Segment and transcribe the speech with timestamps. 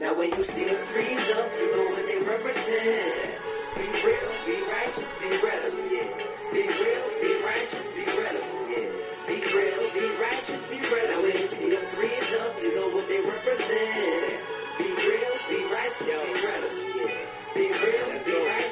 [0.00, 3.36] Now when you see them threes up, you know what they represent.
[3.76, 5.92] Be real, be righteous, be relevant.
[5.92, 6.08] Yeah.
[6.54, 8.64] Be real, be righteous, be relevant.
[8.72, 8.88] Yeah.
[9.28, 11.10] Be real, be righteous, be relevant.
[11.10, 14.40] Now when you see them threes up, you know what they represent.
[14.78, 16.96] Be real, be righteous, be relevant.
[16.96, 17.20] Yeah.
[17.52, 18.69] Be real, be righteous,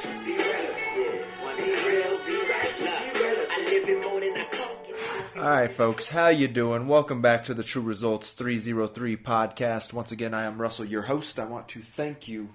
[5.39, 6.89] All right, folks, how you doing?
[6.89, 9.93] Welcome back to the True Results 303 podcast.
[9.93, 11.39] Once again, I am Russell, your host.
[11.39, 12.49] I want to thank you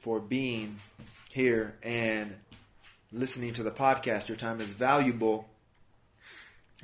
[0.00, 0.80] for being
[1.30, 2.34] here and
[3.12, 4.26] listening to the podcast.
[4.26, 5.48] Your time is valuable,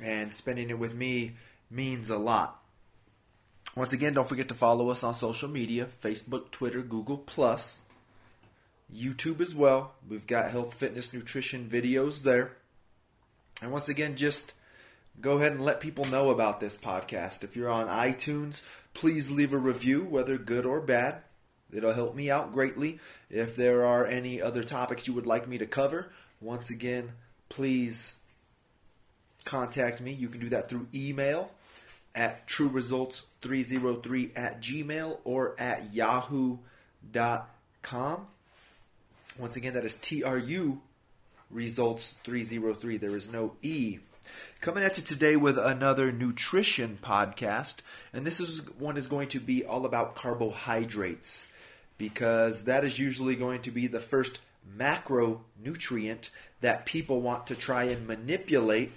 [0.01, 1.33] and spending it with me
[1.69, 2.63] means a lot.
[3.75, 7.79] Once again, don't forget to follow us on social media: Facebook, Twitter, Google Plus,
[8.95, 9.95] YouTube as well.
[10.07, 12.55] We've got health, fitness, nutrition videos there.
[13.61, 14.53] And once again, just
[15.21, 17.43] go ahead and let people know about this podcast.
[17.43, 18.61] If you're on iTunes,
[18.93, 21.21] please leave a review, whether good or bad.
[21.71, 22.99] It'll help me out greatly.
[23.29, 26.11] If there are any other topics you would like me to cover,
[26.41, 27.11] once again,
[27.47, 28.15] please
[29.45, 30.11] contact me.
[30.11, 31.51] You can do that through email
[32.15, 36.57] at truresults303 at gmail or at yahoo.com.
[39.37, 40.81] Once again, that is TRU
[41.51, 42.97] results 303.
[42.97, 43.99] There is no E.
[44.61, 47.77] Coming at you today with another nutrition podcast,
[48.11, 51.45] and this is one is going to be all about carbohydrates
[51.97, 54.39] because that is usually going to be the first
[54.77, 56.29] macronutrient
[56.61, 58.91] that people want to try and manipulate.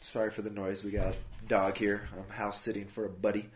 [0.00, 0.84] Sorry for the noise.
[0.84, 2.08] We got a dog here.
[2.16, 3.48] I'm house sitting for a buddy.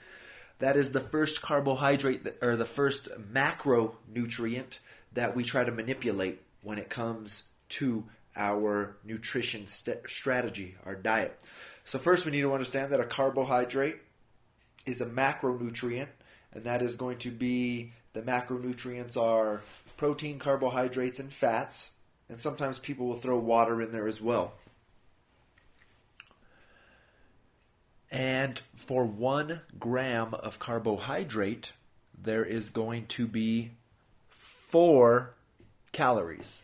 [0.59, 4.79] That is the first carbohydrate that, or the first macronutrient
[5.13, 8.05] that we try to manipulate when it comes to
[8.37, 11.41] our nutrition st- strategy, our diet.
[11.85, 13.97] So, first, we need to understand that a carbohydrate
[14.87, 16.09] is a macronutrient,
[16.53, 19.63] and that is going to be the macronutrients are
[19.97, 21.91] protein, carbohydrates, and fats.
[22.29, 24.55] And sometimes people will throw water in there as well.
[28.11, 31.73] And for one gram of carbohydrate,
[32.21, 33.73] there is going to be
[34.29, 35.35] four
[35.93, 36.63] calories.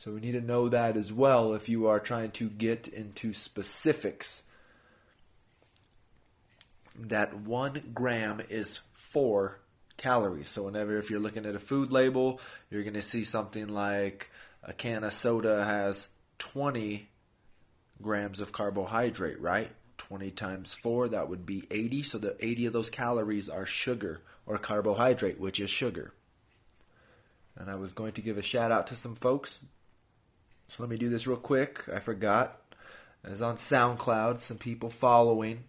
[0.00, 3.34] So we need to know that as well if you are trying to get into
[3.34, 4.42] specifics.
[6.98, 9.60] That one gram is four
[9.98, 10.48] calories.
[10.48, 12.40] So whenever if you're looking at a food label,
[12.70, 14.30] you're going to see something like
[14.62, 16.08] a can of soda has
[16.38, 17.06] 20
[18.00, 19.70] grams of carbohydrate, right?
[19.98, 22.04] 20 times 4, that would be 80.
[22.04, 26.14] So the 80 of those calories are sugar or carbohydrate, which is sugar.
[27.54, 29.60] And I was going to give a shout out to some folks.
[30.70, 31.82] So let me do this real quick.
[31.92, 32.60] I forgot.
[33.24, 35.64] It's on SoundCloud, some people following.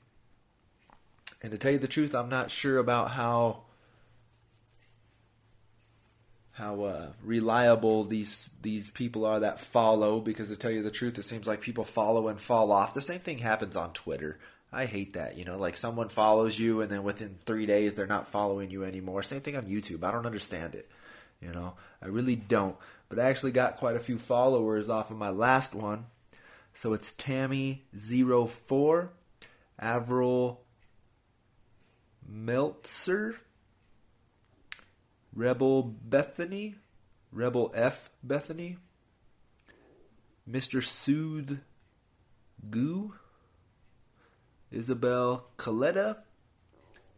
[1.42, 3.64] And to tell you the truth, I'm not sure about how
[6.52, 10.20] how uh, reliable these these people are that follow.
[10.20, 12.94] Because to tell you the truth, it seems like people follow and fall off.
[12.94, 14.38] The same thing happens on Twitter.
[14.72, 15.36] I hate that.
[15.36, 18.84] You know, like someone follows you and then within three days they're not following you
[18.84, 19.24] anymore.
[19.24, 20.04] Same thing on YouTube.
[20.04, 20.88] I don't understand it.
[21.42, 21.74] You know,
[22.04, 22.76] I really don't.
[23.12, 26.06] But I actually got quite a few followers off of my last one.
[26.74, 29.10] So it's Tammy04,
[29.78, 30.62] Avril
[32.26, 33.36] Meltzer,
[35.36, 36.76] Rebel Bethany,
[37.34, 38.78] Rebel F Bethany,
[40.50, 40.82] Mr.
[40.82, 41.60] Soothe
[42.70, 43.14] Goo,
[44.72, 46.20] Isabel Coletta,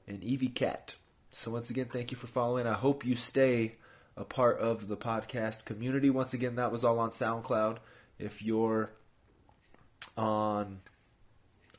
[0.07, 0.95] and Evie Cat.
[1.29, 2.65] So once again, thank you for following.
[2.65, 3.75] I hope you stay
[4.15, 6.09] a part of the podcast community.
[6.09, 7.77] Once again, that was all on SoundCloud.
[8.19, 8.91] If you're
[10.17, 10.81] on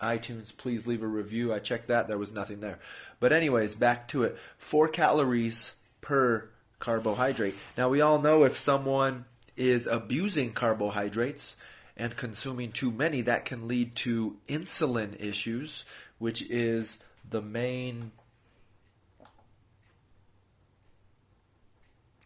[0.00, 1.52] iTunes, please leave a review.
[1.52, 2.78] I checked that, there was nothing there.
[3.20, 4.36] But, anyways, back to it.
[4.58, 6.50] Four calories per
[6.80, 7.54] carbohydrate.
[7.78, 9.24] Now, we all know if someone
[9.56, 11.56] is abusing carbohydrates
[11.96, 15.84] and consuming too many, that can lead to insulin issues,
[16.18, 18.10] which is the main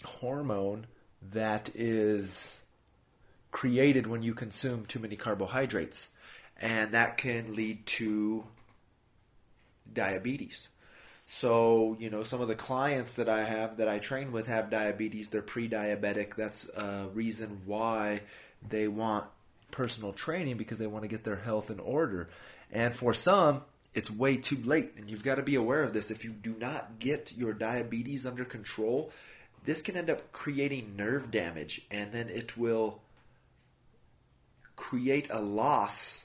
[0.09, 0.87] hormone
[1.33, 2.57] that is
[3.51, 6.09] created when you consume too many carbohydrates.
[6.61, 8.45] And that can lead to
[9.93, 10.69] diabetes.
[11.27, 14.71] So, you know, some of the clients that I have that I train with have
[14.71, 15.29] diabetes.
[15.29, 16.35] They're pre diabetic.
[16.37, 18.23] That's a reason why
[18.67, 19.27] they want
[19.71, 22.29] personal training because they want to get their health in order.
[22.73, 23.63] And for some,
[23.95, 24.95] it's way too late.
[24.97, 26.11] And you've got to be aware of this.
[26.11, 29.13] If you do not get your diabetes under control,
[29.65, 33.01] this can end up creating nerve damage and then it will
[34.77, 36.25] create a loss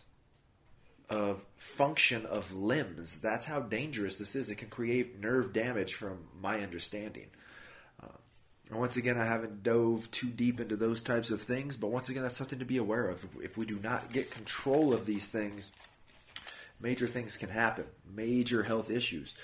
[1.10, 3.20] of function of limbs.
[3.20, 4.50] That's how dangerous this is.
[4.50, 7.28] It can create nerve damage, from my understanding.
[8.02, 8.08] Uh,
[8.70, 12.10] and once again, I haven't dove too deep into those types of things, but once
[12.10, 13.24] again, that's something to be aware of.
[13.24, 15.72] If, if we do not get control of these things,
[16.80, 17.86] major things can happen,
[18.16, 19.36] major health issues.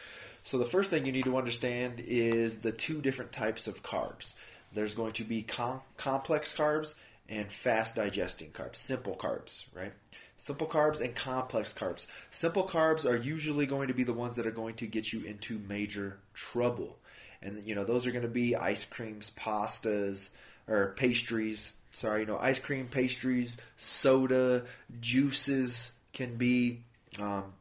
[0.43, 4.33] So, the first thing you need to understand is the two different types of carbs.
[4.73, 6.93] There's going to be com- complex carbs
[7.27, 9.93] and fast digesting carbs, simple carbs, right?
[10.37, 12.07] Simple carbs and complex carbs.
[12.31, 15.23] Simple carbs are usually going to be the ones that are going to get you
[15.23, 16.97] into major trouble.
[17.41, 20.29] And you know, those are going to be ice creams, pastas,
[20.67, 21.71] or pastries.
[21.91, 24.63] Sorry, you know, ice cream, pastries, soda,
[25.01, 26.81] juices can be
[27.19, 27.53] um,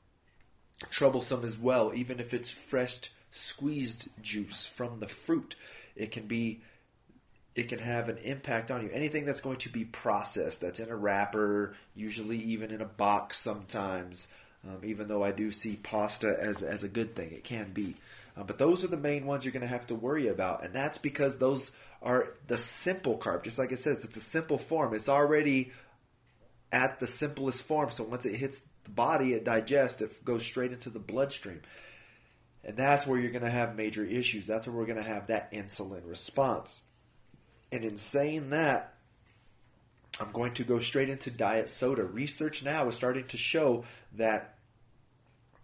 [0.91, 5.55] troublesome as well, even if it's fresh squeezed juice from the fruit.
[5.97, 6.61] It can be
[7.55, 8.91] it can have an impact on you.
[8.93, 13.37] Anything that's going to be processed, that's in a wrapper, usually even in a box
[13.37, 14.29] sometimes,
[14.65, 17.97] um, even though I do see pasta as, as a good thing, it can be.
[18.37, 20.73] Uh, but those are the main ones you're going to have to worry about, and
[20.73, 23.43] that's because those are the simple carb.
[23.43, 24.95] Just like it says, it's a simple form.
[24.95, 25.73] It's already
[26.71, 30.73] at the simplest form, so once it hits the body, it digests, it goes straight
[30.73, 31.63] into the bloodstream.
[32.65, 34.47] And that's where you're going to have major issues.
[34.47, 36.81] That's where we're going to have that insulin response.
[37.71, 38.95] And in saying that,
[40.21, 42.03] I'm going to go straight into diet soda.
[42.03, 43.85] Research now is starting to show
[44.17, 44.57] that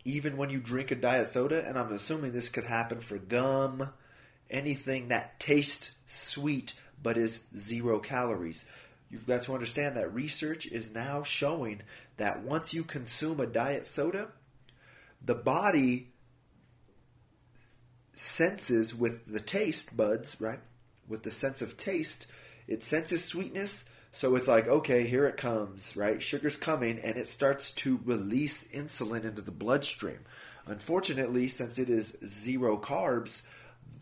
[0.04, 3.90] even when you drink a diet soda, and I'm assuming this could happen for gum,
[4.50, 8.64] anything that tastes sweet but is zero calories.
[9.10, 11.82] You've got to understand that research is now showing
[12.16, 14.28] that once you consume a diet soda,
[15.24, 16.08] the body
[18.12, 20.60] senses with the taste buds, right?
[21.08, 22.26] with the sense of taste,
[22.66, 23.84] it senses sweetness.
[24.12, 26.22] So it's like, okay, here it comes, right?
[26.22, 30.20] Sugar's coming, and it starts to release insulin into the bloodstream.
[30.66, 33.42] Unfortunately, since it is zero carbs,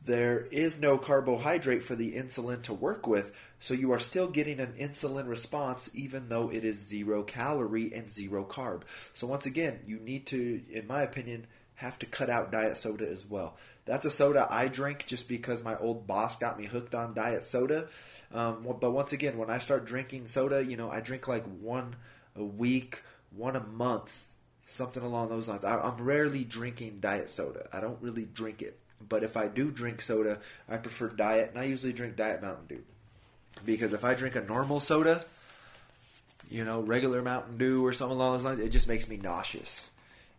[0.04, 4.58] there is no carbohydrate for the insulin to work with, so you are still getting
[4.58, 8.82] an insulin response even though it is zero calorie and zero carb.
[9.12, 11.46] So, once again, you need to, in my opinion,
[11.76, 13.56] have to cut out diet soda as well.
[13.84, 17.44] That's a soda I drink just because my old boss got me hooked on diet
[17.44, 17.88] soda.
[18.32, 21.96] Um, but once again, when I start drinking soda, you know, I drink like one
[22.36, 24.26] a week, one a month,
[24.64, 25.64] something along those lines.
[25.64, 27.68] I, I'm rarely drinking diet soda.
[27.72, 28.78] I don't really drink it.
[29.08, 32.66] But if I do drink soda, I prefer diet, and I usually drink Diet Mountain
[32.68, 32.82] Dew.
[33.64, 35.24] Because if I drink a normal soda,
[36.48, 39.84] you know, regular Mountain Dew or something along those lines, it just makes me nauseous.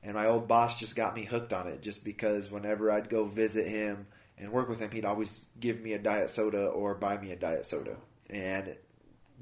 [0.03, 3.23] And my old boss just got me hooked on it just because whenever I'd go
[3.23, 4.07] visit him
[4.37, 7.35] and work with him, he'd always give me a diet soda or buy me a
[7.35, 7.95] diet soda.
[8.29, 8.75] And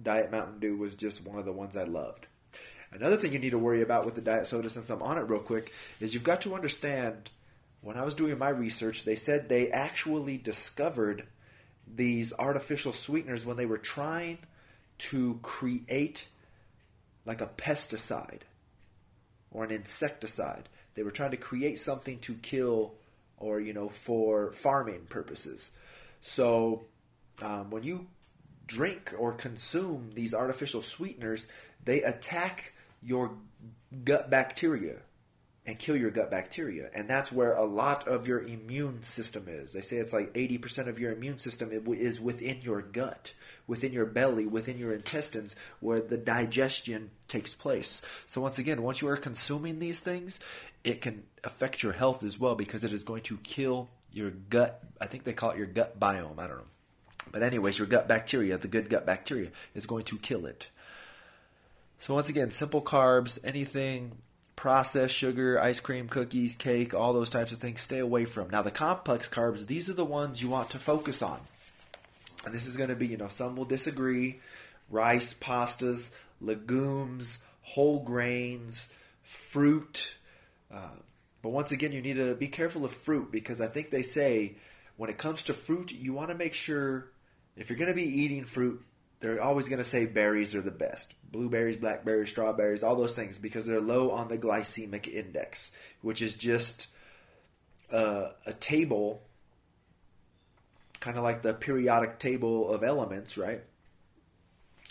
[0.01, 2.27] Diet Mountain Dew was just one of the ones I loved.
[2.91, 5.21] Another thing you need to worry about with the diet soda, since I'm on it
[5.21, 7.29] real quick, is you've got to understand
[7.81, 11.25] when I was doing my research, they said they actually discovered
[11.93, 14.37] these artificial sweeteners when they were trying
[14.99, 16.27] to create
[17.25, 18.41] like a pesticide
[19.49, 20.69] or an insecticide.
[20.93, 22.93] They were trying to create something to kill
[23.37, 25.71] or, you know, for farming purposes.
[26.21, 26.83] So
[27.41, 28.07] um, when you
[28.67, 31.47] drink or consume these artificial sweeteners,
[31.83, 33.31] they attack your
[34.03, 34.97] gut bacteria
[35.65, 36.89] and kill your gut bacteria.
[36.93, 39.73] And that's where a lot of your immune system is.
[39.73, 43.33] They say it's like 80% of your immune system is within your gut,
[43.67, 48.01] within your belly, within your intestines, where the digestion takes place.
[48.25, 50.39] So, once again, once you are consuming these things,
[50.83, 54.83] it can affect your health as well because it is going to kill your gut.
[54.99, 56.39] I think they call it your gut biome.
[56.39, 56.63] I don't know.
[57.31, 60.69] But, anyways, your gut bacteria, the good gut bacteria, is going to kill it.
[61.99, 64.13] So, once again, simple carbs, anything
[64.61, 68.47] processed sugar, ice cream, cookies, cake, all those types of things, stay away from.
[68.51, 71.39] Now, the complex carbs, these are the ones you want to focus on.
[72.45, 74.39] And this is going to be, you know, some will disagree
[74.91, 78.87] rice, pastas, legumes, whole grains,
[79.23, 80.13] fruit.
[80.71, 80.89] Uh,
[81.41, 84.57] but once again, you need to be careful of fruit because I think they say
[84.95, 87.07] when it comes to fruit, you want to make sure
[87.57, 88.85] if you're going to be eating fruit,
[89.21, 93.37] they're always going to say berries are the best blueberries, blackberries, strawberries, all those things
[93.37, 96.87] because they're low on the glycemic index, which is just
[97.91, 99.21] uh, a table,
[100.99, 103.63] kind of like the periodic table of elements, right?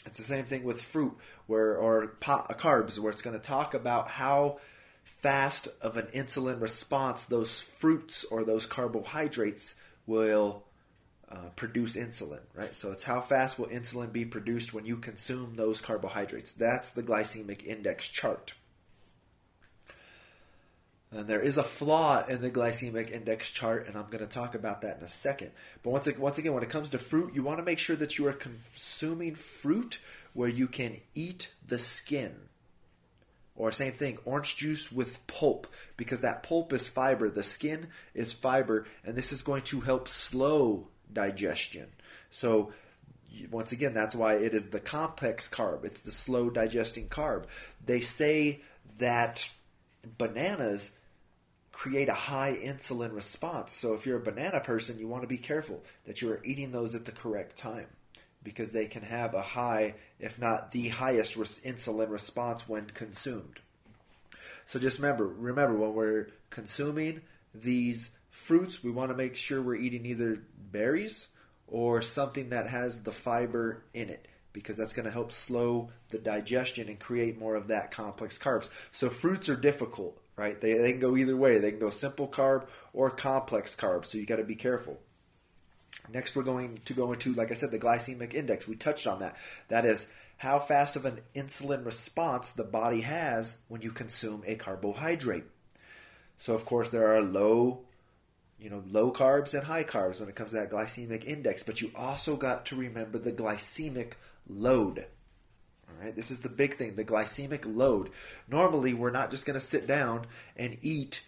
[0.07, 1.15] It's the same thing with fruit,
[1.47, 4.61] where or po- carbs, where it's going to talk about how
[5.05, 9.75] fast of an insulin response those fruits or those carbohydrates
[10.07, 10.65] will
[11.31, 12.75] uh, produce insulin, right?
[12.75, 16.53] So it's how fast will insulin be produced when you consume those carbohydrates.
[16.53, 18.55] That's the glycemic index chart.
[21.13, 24.55] And there is a flaw in the glycemic index chart, and I'm going to talk
[24.55, 25.51] about that in a second.
[25.83, 28.17] But once, once again, when it comes to fruit, you want to make sure that
[28.17, 29.99] you are consuming fruit
[30.35, 32.35] where you can eat the skin.
[33.57, 38.33] Or same thing, orange juice with pulp, because that pulp is fiber, the skin is
[38.33, 41.89] fiber, and this is going to help slow digestion.
[42.31, 42.73] So
[43.51, 45.85] once again, that's why it is the complex carb.
[45.85, 47.45] It's the slow digesting carb.
[47.85, 48.61] They say
[48.99, 49.49] that
[50.19, 50.91] bananas
[51.73, 53.73] create a high insulin response.
[53.73, 56.73] So if you're a banana person, you want to be careful that you are eating
[56.73, 57.87] those at the correct time
[58.43, 63.61] because they can have a high, if not the highest insulin response when consumed.
[64.67, 67.23] So just remember, remember when we're consuming
[67.55, 71.27] these fruits, we want to make sure we're eating either berries
[71.67, 76.19] or something that has the fiber in it because that's going to help slow the
[76.19, 78.69] digestion and create more of that complex carbs.
[78.93, 80.61] So fruits are difficult, right?
[80.61, 81.59] They, they can go either way.
[81.59, 84.05] They can go simple carb or complex carb.
[84.05, 84.99] So you got to be careful.
[86.13, 88.67] Next, we're going to go into, like I said, the glycemic index.
[88.67, 89.37] We touched on that.
[89.69, 90.09] That is
[90.39, 95.45] how fast of an insulin response the body has when you consume a carbohydrate.
[96.39, 97.83] So, of course, there are low
[98.61, 101.81] you know, low carbs and high carbs when it comes to that glycemic index, but
[101.81, 104.13] you also got to remember the glycemic
[104.49, 105.07] load.
[105.89, 108.11] All right, this is the big thing, the glycemic load.
[108.49, 110.27] Normally, we're not just going to sit down
[110.57, 111.23] and eat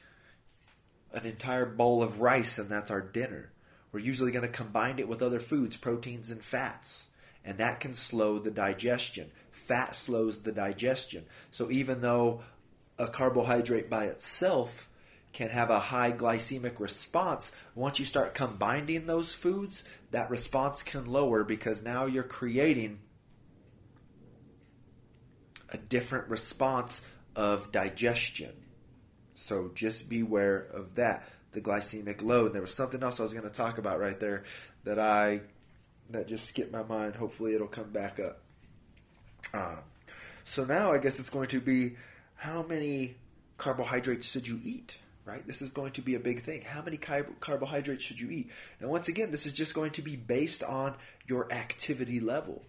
[1.12, 3.50] an entire bowl of rice and that's our dinner.
[3.92, 7.06] We're usually going to combine it with other foods, proteins and fats,
[7.44, 9.30] and that can slow the digestion.
[9.50, 11.26] Fat slows the digestion.
[11.50, 12.40] So even though
[12.98, 14.88] a carbohydrate by itself
[15.32, 17.52] can have a high glycemic response.
[17.74, 22.98] Once you start combining those foods, that response can lower because now you're creating
[25.70, 27.02] a different response
[27.34, 28.52] of digestion.
[29.34, 32.46] So just beware of that, the glycemic load.
[32.46, 34.44] And there was something else I was going to talk about right there
[34.84, 35.40] that I
[36.10, 37.16] that just skipped my mind.
[37.16, 38.42] Hopefully it'll come back up.
[39.54, 39.80] Uh,
[40.44, 41.96] so now I guess it's going to be
[42.34, 43.16] how many
[43.56, 44.96] carbohydrates should you eat?
[45.24, 45.46] Right?
[45.46, 46.62] This is going to be a big thing.
[46.62, 48.50] How many carbohydrates should you eat?
[48.80, 50.94] Now, once again, this is just going to be based on
[51.26, 52.64] your activity level.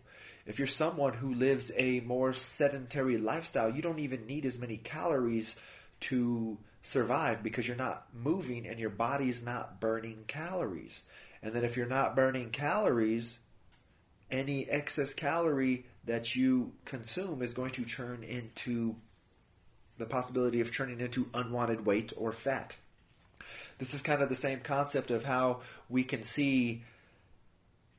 [0.46, 4.78] If you're someone who lives a more sedentary lifestyle, you don't even need as many
[4.78, 5.56] calories
[6.02, 11.04] to survive because you're not moving and your body's not burning calories.
[11.42, 13.40] And then if you're not burning calories,
[14.30, 18.98] any excess calorie that you consume is going to turn into
[20.04, 22.76] the possibility of turning into unwanted weight or fat.
[23.78, 26.84] This is kind of the same concept of how we can see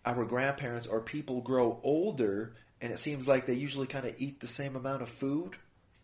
[0.05, 4.41] our grandparents or people grow older and it seems like they usually kind of eat
[4.41, 5.57] the same amount of food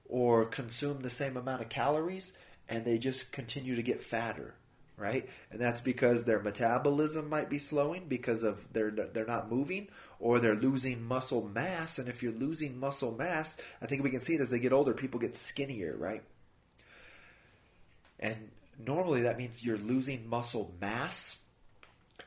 [0.09, 2.33] or consume the same amount of calories
[2.67, 4.55] and they just continue to get fatter
[5.01, 5.27] right?
[5.51, 9.89] And that's because their metabolism might be slowing because of they're they're not moving
[10.21, 11.99] or they're losing muscle mass.
[11.99, 14.73] And if you're losing muscle mass, I think we can see it as they get
[14.73, 16.23] older, people get skinnier, right?
[18.21, 21.39] And normally that means you're losing muscle mass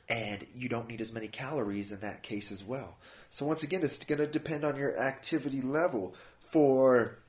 [0.10, 2.98] and you don't need as many calories in that case as well.
[3.30, 7.20] So once again, it's going to depend on your activity level for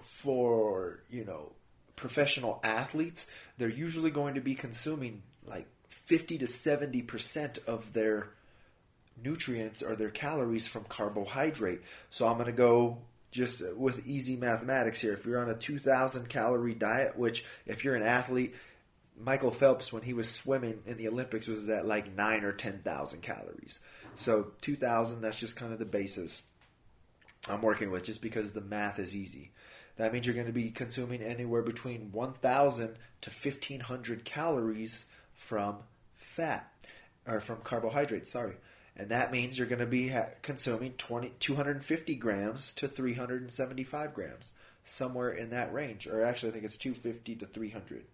[0.00, 1.52] for, you know,
[1.96, 3.26] professional athletes,
[3.58, 8.28] they're usually going to be consuming like 50 to 70% of their
[9.22, 11.82] nutrients or their calories from carbohydrate.
[12.10, 12.98] So I'm going to go
[13.30, 15.12] just with easy mathematics here.
[15.12, 18.54] If you're on a 2,000 calorie diet, which if you're an athlete,
[19.18, 23.22] Michael Phelps, when he was swimming in the Olympics, was at like 9 or 10,000
[23.22, 23.80] calories.
[24.16, 26.42] So 2,000, that's just kind of the basis
[27.48, 29.50] I'm working with just because the math is easy.
[29.96, 35.78] That means you're going to be consuming anywhere between 1,000 to 1,500 calories from
[36.14, 36.72] fat,
[37.26, 38.56] or from carbohydrates, sorry.
[38.96, 44.52] And that means you're going to be consuming 20, 250 grams to 375 grams,
[44.84, 46.06] somewhere in that range.
[46.06, 48.04] Or actually, I think it's 250 to 300.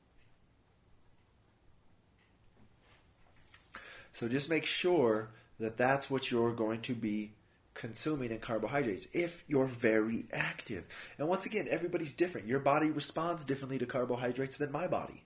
[4.12, 7.32] So just make sure that that's what you're going to be
[7.74, 10.84] consuming in carbohydrates if you're very active.
[11.18, 12.46] And once again, everybody's different.
[12.46, 15.24] Your body responds differently to carbohydrates than my body.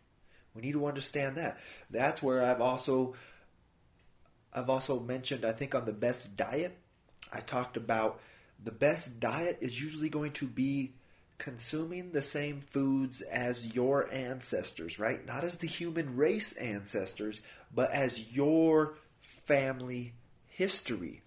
[0.55, 1.59] We need to understand that.
[1.91, 3.15] That's where I've also
[4.55, 6.77] I've also mentioned I think on the best diet,
[7.33, 8.21] I talked about
[8.63, 10.95] the best diet is usually going to be
[11.37, 15.27] consuming the same foods as your ancestors, right?
[15.27, 17.41] Not as the human race ancestors,
[17.75, 20.13] but as your family
[20.47, 21.23] history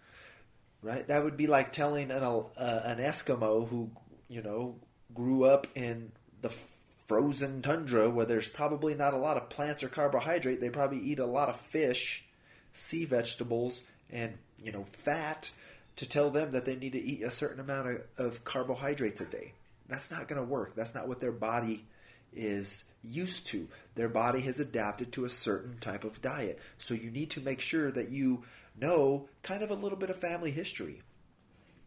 [0.81, 1.07] right?
[1.07, 3.91] That would be like telling an uh, an Eskimo who
[4.27, 4.75] you know
[5.13, 6.50] grew up in the
[7.05, 10.60] frozen tundra where there's probably not a lot of plants or carbohydrate.
[10.60, 12.25] They probably eat a lot of fish,
[12.77, 15.51] sea vegetables, and you know fat
[15.98, 19.25] to tell them that they need to eat a certain amount of, of carbohydrates a
[19.25, 19.53] day.
[19.88, 20.75] That's not going to work.
[20.75, 21.86] That's not what their body
[22.34, 23.67] is used to.
[23.96, 26.60] Their body has adapted to a certain type of diet.
[26.77, 28.43] So you need to make sure that you
[28.79, 31.01] know kind of a little bit of family history.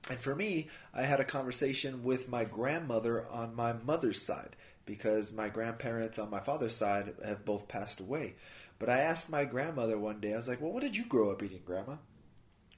[0.09, 4.57] And for me, I had a conversation with my grandmother on my mother's side
[4.87, 8.35] because my grandparents on my father's side have both passed away.
[8.81, 11.31] But I asked my grandmother one day, I was like, Well, what did you grow
[11.31, 11.97] up eating, Grandma?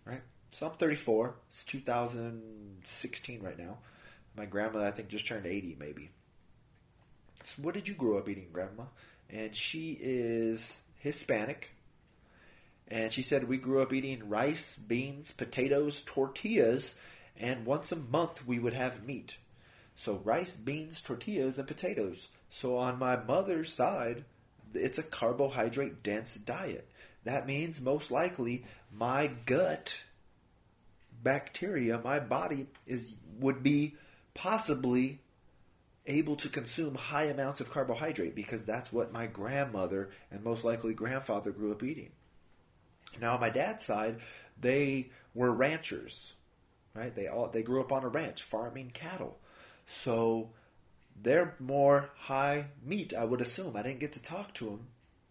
[0.04, 0.20] Right?
[0.50, 1.36] So I'm 34.
[1.48, 3.78] It's 2016 right now.
[4.36, 6.10] My grandmother, I think, just turned 80, maybe.
[7.44, 8.84] So what did you grow up eating, Grandma?
[9.30, 11.70] And she is Hispanic.
[12.88, 16.94] And she said we grew up eating rice, beans, potatoes, tortillas,
[17.36, 19.36] and once a month we would have meat.
[19.94, 22.28] So rice, beans, tortillas, and potatoes.
[22.50, 24.24] So on my mother's side,
[24.74, 26.88] it's a carbohydrate dense diet.
[27.24, 30.02] That means most likely my gut
[31.22, 33.94] bacteria, my body is would be
[34.34, 35.20] possibly
[36.06, 40.94] able to consume high amounts of carbohydrate because that's what my grandmother and most likely
[40.94, 42.10] grandfather grew up eating.
[43.20, 44.18] Now on my dad's side,
[44.60, 46.32] they were ranchers,
[46.94, 47.14] right?
[47.14, 49.38] They all they grew up on a ranch farming cattle.
[49.86, 50.50] So
[51.20, 53.76] they're more high meat, I would assume.
[53.76, 54.86] I didn't get to talk to them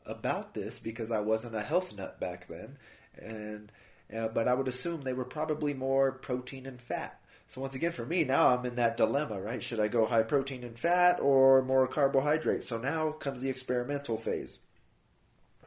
[0.06, 2.78] about this because I wasn't a health nut back then,
[3.18, 3.72] and
[4.16, 7.20] uh, but I would assume they were probably more protein and fat.
[7.48, 9.62] So once again, for me now, I'm in that dilemma, right?
[9.62, 12.64] Should I go high protein and fat or more carbohydrate?
[12.64, 14.60] So now comes the experimental phase.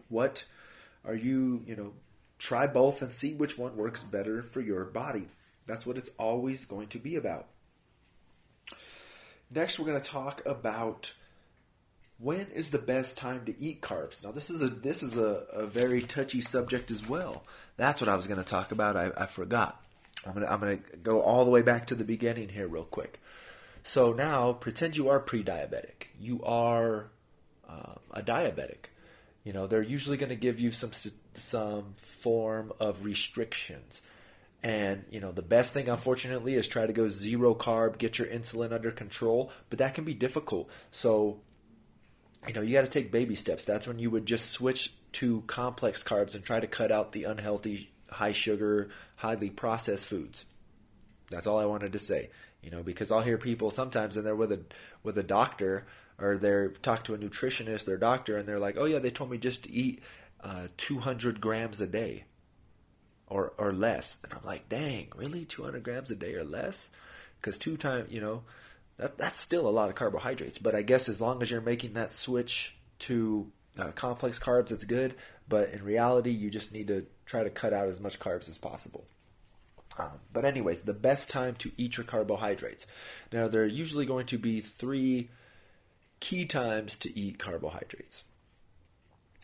[0.08, 0.44] What
[1.04, 1.92] are you, you know,
[2.38, 5.28] try both and see which one works better for your body.
[5.66, 7.48] That's what it's always going to be about.
[9.50, 11.14] Next, we're going to talk about
[12.18, 14.22] when is the best time to eat carbs.
[14.22, 17.44] Now, this is a this is a, a very touchy subject as well.
[17.76, 18.96] That's what I was going to talk about.
[18.96, 19.80] I, I forgot.
[20.26, 23.20] I'm gonna I'm gonna go all the way back to the beginning here real quick.
[23.82, 26.08] So now pretend you are pre-diabetic.
[26.18, 27.10] You are
[27.68, 28.86] uh, a diabetic.
[29.42, 30.92] You know they're usually going to give you some
[31.34, 34.00] some form of restrictions.
[34.64, 38.26] And you know the best thing, unfortunately, is try to go zero carb, get your
[38.26, 39.52] insulin under control.
[39.68, 40.70] But that can be difficult.
[40.90, 41.40] So,
[42.48, 43.66] you know, you got to take baby steps.
[43.66, 47.24] That's when you would just switch to complex carbs and try to cut out the
[47.24, 50.46] unhealthy high sugar, highly processed foods.
[51.30, 52.30] That's all I wanted to say.
[52.62, 54.60] You know, because I'll hear people sometimes and they're with a
[55.02, 55.84] with a doctor
[56.18, 59.30] or they're talk to a nutritionist, their doctor, and they're like, "Oh yeah, they told
[59.30, 60.00] me just to eat
[60.40, 62.24] uh, 200 grams a day,
[63.28, 65.44] or or less." And I'm like, "Dang, really?
[65.44, 66.90] 200 grams a day or less?"
[67.40, 68.42] Because two times, you know,
[68.96, 70.58] that that's still a lot of carbohydrates.
[70.58, 74.84] But I guess as long as you're making that switch to uh, complex carbs, it's
[74.84, 75.14] good.
[75.48, 78.58] But in reality, you just need to try to cut out as much carbs as
[78.58, 79.04] possible.
[79.98, 82.86] Um, but anyways, the best time to eat your carbohydrates.
[83.32, 85.30] Now there are usually going to be three
[86.20, 88.24] key times to eat carbohydrates.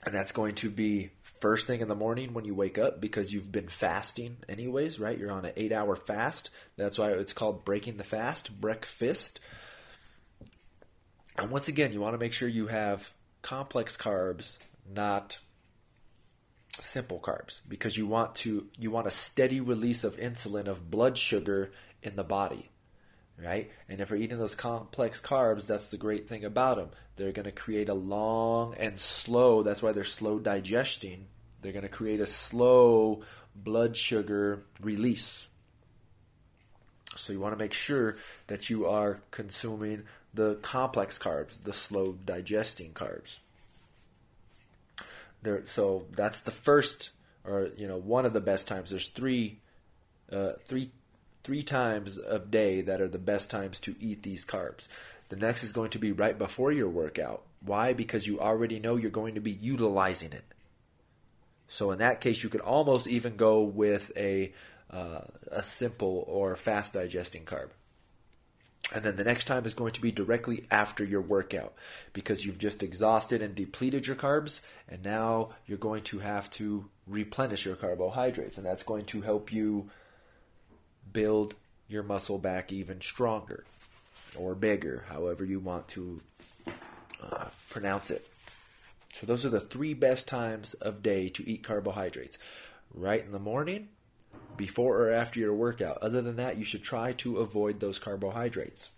[0.05, 1.11] And that's going to be
[1.41, 5.19] first thing in the morning when you wake up because you've been fasting anyways, right?
[5.19, 6.51] You're on an 8-hour fast.
[6.77, 9.41] That's why it's called breaking the fast, breakfast.
[11.37, 13.11] And once again, you want to make sure you have
[13.43, 14.57] complex carbs,
[14.89, 15.39] not
[16.83, 21.19] simple carbs because you want to you want a steady release of insulin of blood
[21.19, 21.73] sugar
[22.03, 22.71] in the body
[23.43, 23.71] right?
[23.89, 27.45] And if you're eating those complex carbs that's the great thing about them they're going
[27.45, 31.27] to create a long and slow that's why they're slow digesting.
[31.63, 33.23] They're going to create a slow
[33.55, 35.49] blood sugar release.
[37.17, 42.13] So you want to make sure that you are consuming the complex carbs the slow
[42.25, 43.39] digesting carbs.
[45.43, 47.11] There, so that's the first,
[47.45, 48.91] or you know, one of the best times.
[48.91, 49.59] There's three,
[50.31, 50.91] uh, three,
[51.45, 54.89] three times of day that are the best times to eat these carbs.
[55.29, 57.43] The next is going to be right before your workout.
[57.65, 57.93] Why?
[57.93, 60.45] Because you already know you're going to be utilizing it.
[61.69, 64.53] So in that case, you could almost even go with a
[64.91, 65.21] uh,
[65.53, 67.69] a simple or fast digesting carb.
[68.93, 71.75] And then the next time is going to be directly after your workout
[72.13, 76.87] because you've just exhausted and depleted your carbs, and now you're going to have to
[77.07, 79.91] replenish your carbohydrates, and that's going to help you
[81.13, 81.55] build
[81.89, 83.65] your muscle back even stronger
[84.37, 86.21] or bigger, however you want to
[87.23, 88.29] uh, pronounce it.
[89.13, 92.39] So, those are the three best times of day to eat carbohydrates
[92.95, 93.89] right in the morning,
[94.57, 95.99] before or after your workout.
[96.03, 98.91] Other than that, you should try to avoid those carbohydrates.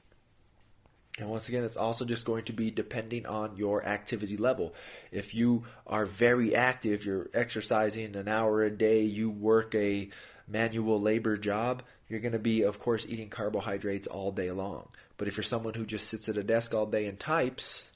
[1.19, 4.75] And once again, it's also just going to be depending on your activity level.
[5.11, 10.09] If you are very active, you're exercising an hour a day, you work a
[10.49, 14.89] manual labor job, you're going to be, of course, eating carbohydrates all day long.
[15.17, 17.89] But if you're someone who just sits at a desk all day and types,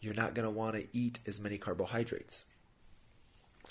[0.00, 2.44] you're not going to want to eat as many carbohydrates,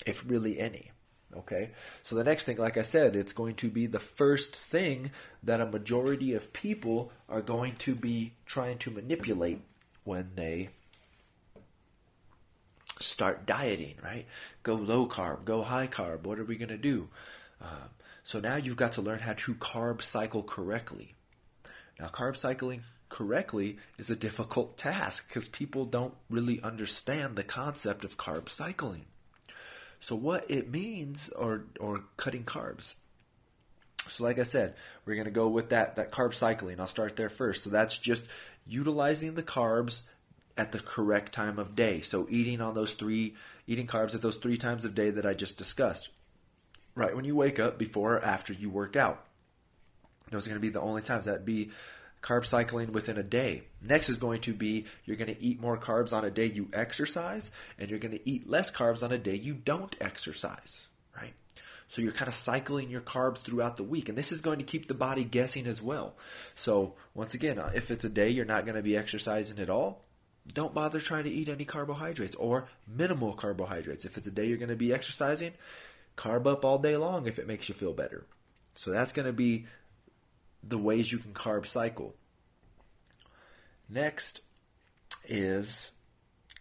[0.06, 0.90] if really any.
[1.36, 1.70] Okay?
[2.02, 5.10] So the next thing, like I said, it's going to be the first thing
[5.42, 9.60] that a majority of people are going to be trying to manipulate
[10.04, 10.70] when they
[12.98, 14.26] start dieting, right?
[14.62, 16.24] Go low carb, go high carb.
[16.24, 17.08] What are we going to do?
[17.60, 17.88] Uh,
[18.22, 21.14] so now you've got to learn how to carb cycle correctly.
[21.98, 28.04] Now, carb cycling correctly is a difficult task because people don't really understand the concept
[28.04, 29.04] of carb cycling.
[30.00, 32.94] So what it means or or cutting carbs.
[34.08, 36.80] So like I said, we're going to go with that that carb cycling.
[36.80, 37.62] I'll start there first.
[37.62, 38.26] So that's just
[38.66, 40.02] utilizing the carbs
[40.56, 42.00] at the correct time of day.
[42.00, 45.34] So eating on those three eating carbs at those three times of day that I
[45.34, 46.08] just discussed.
[46.94, 49.24] Right when you wake up, before or after you work out.
[50.30, 51.70] Those are going to be the only times that'd be
[52.22, 53.64] carb cycling within a day.
[53.82, 56.68] Next is going to be you're going to eat more carbs on a day you
[56.72, 61.34] exercise, and you're going to eat less carbs on a day you don't exercise, right?
[61.88, 64.64] So you're kind of cycling your carbs throughout the week, and this is going to
[64.64, 66.14] keep the body guessing as well.
[66.54, 69.70] So once again, uh, if it's a day you're not going to be exercising at
[69.70, 70.04] all,
[70.52, 74.04] don't bother trying to eat any carbohydrates or minimal carbohydrates.
[74.04, 75.52] If it's a day you're going to be exercising,
[76.16, 78.26] carb up all day long if it makes you feel better.
[78.74, 79.66] So that's going to be
[80.62, 82.14] the ways you can carb cycle.
[83.88, 84.40] Next
[85.28, 85.90] is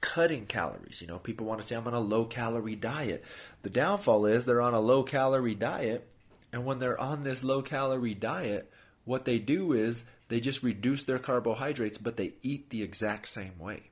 [0.01, 1.01] cutting calories.
[1.01, 3.23] You know, people want to say, I'm on a low calorie diet.
[3.61, 6.07] The downfall is they're on a low calorie diet,
[6.51, 8.71] and when they're on this low calorie diet,
[9.05, 13.57] what they do is they just reduce their carbohydrates, but they eat the exact same
[13.59, 13.91] way.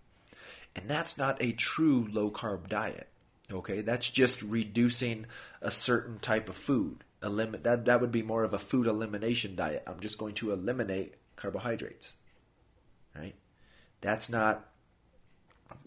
[0.76, 3.08] And that's not a true low carb diet.
[3.52, 5.26] Okay, that's just reducing
[5.62, 9.56] a certain type of food eliminate that that would be more of a food elimination
[9.56, 9.84] diet.
[9.88, 12.14] I'm just going to eliminate carbohydrates.
[13.16, 13.36] Right?
[14.02, 14.66] That's not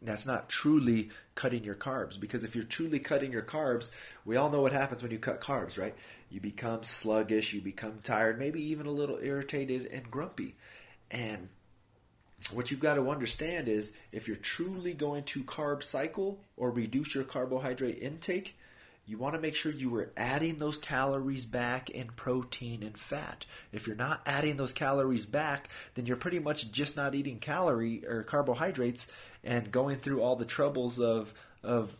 [0.00, 3.90] that's not truly cutting your carbs because if you're truly cutting your carbs,
[4.24, 5.94] we all know what happens when you cut carbs, right?
[6.30, 10.54] You become sluggish, you become tired, maybe even a little irritated and grumpy.
[11.10, 11.48] And
[12.50, 17.14] what you've got to understand is if you're truly going to carb cycle or reduce
[17.14, 18.56] your carbohydrate intake,
[19.04, 23.44] you want to make sure you are adding those calories back in protein and fat.
[23.72, 28.06] If you're not adding those calories back, then you're pretty much just not eating calorie
[28.06, 29.08] or carbohydrates
[29.42, 31.98] and going through all the troubles of of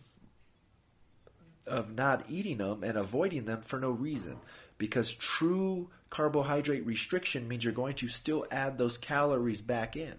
[1.67, 4.37] of not eating them and avoiding them for no reason.
[4.83, 10.16] Because true carbohydrate restriction means you're going to still add those calories back in.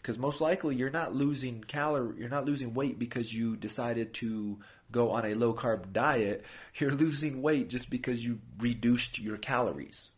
[0.00, 4.60] Because most likely you're not losing calorie, you're not losing weight because you decided to
[4.92, 6.44] go on a low carb diet,
[6.76, 10.12] you're losing weight just because you reduced your calories.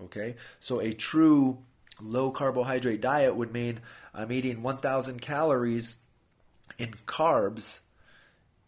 [0.00, 0.36] Okay?
[0.60, 1.58] So a true
[2.00, 3.80] low carbohydrate diet would mean
[4.14, 5.96] I'm eating 1,000 calories
[6.78, 7.80] in carbs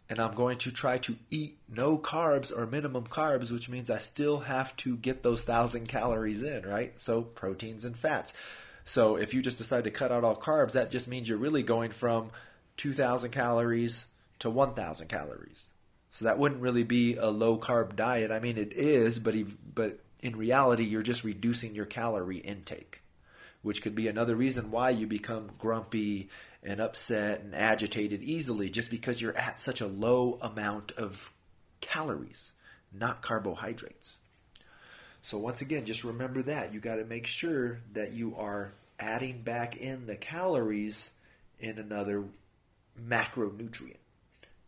[0.08, 3.98] and I'm going to try to eat no carbs or minimum carbs, which means I
[3.98, 6.92] still have to get those 1,000 calories in, right?
[7.00, 8.34] So proteins and fats.
[8.84, 11.62] So if you just decide to cut out all carbs, that just means you're really
[11.62, 12.30] going from
[12.76, 14.06] 2,000 calories
[14.40, 15.68] to 1,000 calories.
[16.10, 18.30] So that wouldn't really be a low carb diet.
[18.30, 19.34] I mean, it is, but
[19.74, 23.00] but in reality, you're just reducing your calorie intake,
[23.64, 26.28] which could be another reason why you become grumpy
[26.62, 31.32] and upset and agitated easily, just because you're at such a low amount of
[31.80, 32.52] calories,
[32.92, 34.16] not carbohydrates.
[35.22, 39.40] So once again, just remember that you got to make sure that you are adding
[39.40, 41.10] back in the calories
[41.58, 42.24] in another
[43.02, 43.96] macronutrient.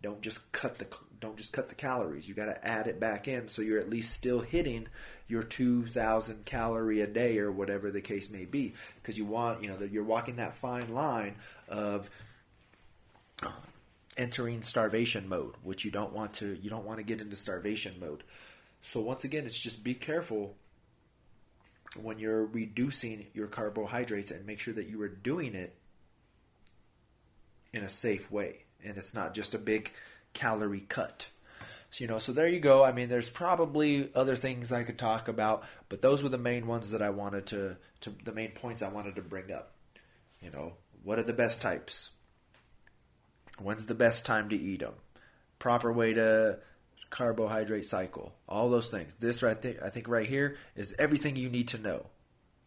[0.03, 0.87] Don't just cut the
[1.21, 2.29] don't just cut the calories.
[2.29, 4.89] You got to add it back in so you're at least still hitting
[5.29, 9.69] your 2000 calorie a day or whatever the case may be because you want, you
[9.69, 11.35] know, that you're walking that fine line
[11.69, 12.09] of
[14.17, 17.95] entering starvation mode, which you don't want to you don't want to get into starvation
[18.01, 18.23] mode.
[18.83, 20.55] So once again, it's just be careful
[22.01, 25.75] when you're reducing your carbohydrates and make sure that you are doing it
[27.73, 29.93] in a safe way and it's not just a big
[30.33, 31.29] calorie cut.
[31.91, 32.85] So, you know, so there you go.
[32.85, 36.67] I mean, there's probably other things I could talk about, but those were the main
[36.67, 39.73] ones that I wanted to, to the main points I wanted to bring up.
[40.41, 42.11] You know, what are the best types?
[43.59, 44.95] When's the best time to eat them?
[45.59, 46.59] Proper way to
[47.11, 48.35] carbohydrate cycle.
[48.49, 49.15] All those things.
[49.19, 52.07] This right there, I think right here is everything you need to know.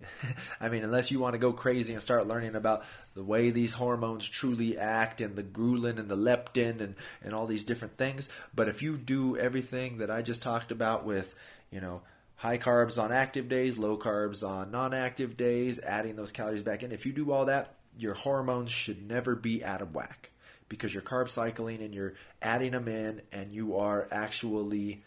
[0.62, 2.86] I mean, unless you want to go crazy and start learning about
[3.16, 7.48] the way these hormones truly act and the ghrelin and the leptin and, and all
[7.48, 8.30] these different things.
[8.54, 11.36] But if you do everything that I just talked about with,
[11.72, 12.02] you know,
[12.36, 16.84] high carbs on active days, low carbs on non active days, adding those calories back
[16.84, 20.32] in, if you do all that, your hormones should never be out of whack
[20.70, 25.04] because you're carb cycling and you're adding them in and you are actually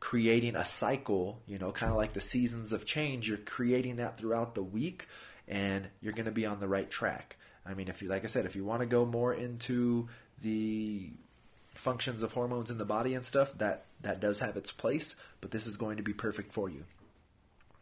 [0.00, 3.28] creating a cycle, you know, kind of like the seasons of change.
[3.28, 5.06] You're creating that throughout the week
[5.46, 7.36] and you're going to be on the right track.
[7.66, 10.08] I mean, if you, like I said, if you want to go more into
[10.40, 11.10] the
[11.74, 15.50] functions of hormones in the body and stuff, that, that does have its place, but
[15.50, 16.84] this is going to be perfect for you.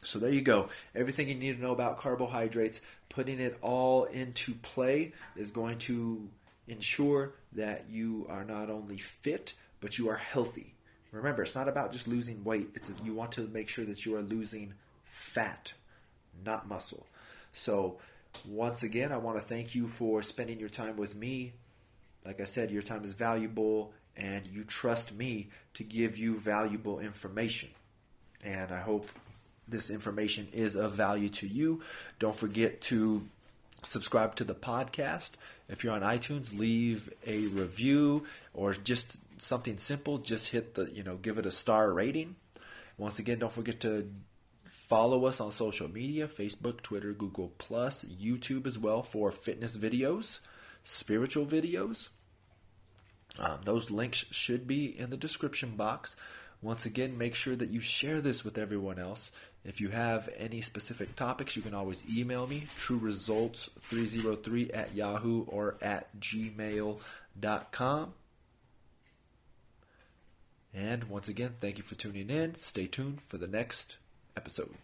[0.03, 0.69] So there you go.
[0.95, 6.29] Everything you need to know about carbohydrates, putting it all into play is going to
[6.69, 10.76] ensure that you are not only fit, but you are healthy.
[11.17, 12.71] Remember, it's not about just losing weight.
[12.75, 14.75] It's you want to make sure that you are losing
[15.07, 15.73] fat,
[16.45, 17.07] not muscle.
[17.53, 17.99] So,
[18.47, 21.55] once again, I want to thank you for spending your time with me.
[22.25, 26.99] Like I said, your time is valuable and you trust me to give you valuable
[27.01, 27.71] information.
[28.43, 29.09] And I hope
[29.69, 31.83] this information is of value to you.
[32.19, 33.27] Don't forget to
[33.83, 35.31] subscribe to the podcast.
[35.69, 40.19] If you're on iTunes, leave a review or just something simple.
[40.19, 42.37] Just hit the, you know, give it a star rating.
[42.99, 44.11] Once again, don't forget to
[44.65, 50.39] follow us on social media Facebook, Twitter, Google, Plus, YouTube as well for fitness videos,
[50.85, 52.09] spiritual videos.
[53.39, 56.17] Um, those links should be in the description box.
[56.63, 59.31] Once again, make sure that you share this with everyone else.
[59.67, 65.77] If you have any specific topics, you can always email me, truresults303 at yahoo or
[65.83, 68.15] at gmail.com.
[70.73, 72.55] And once again, thank you for tuning in.
[72.55, 73.97] Stay tuned for the next
[74.37, 74.75] episode.